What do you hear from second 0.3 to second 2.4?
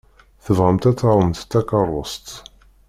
Tebɣamt ad d-taɣemt takeṛṛust.